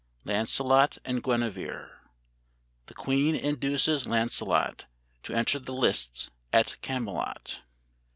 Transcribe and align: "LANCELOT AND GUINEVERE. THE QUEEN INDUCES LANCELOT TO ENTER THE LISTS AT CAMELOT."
"LANCELOT 0.25 0.97
AND 1.05 1.21
GUINEVERE. 1.21 1.91
THE 2.87 2.93
QUEEN 2.95 3.35
INDUCES 3.35 4.07
LANCELOT 4.07 4.87
TO 5.21 5.33
ENTER 5.35 5.59
THE 5.59 5.73
LISTS 5.75 6.31
AT 6.51 6.77
CAMELOT." 6.81 7.61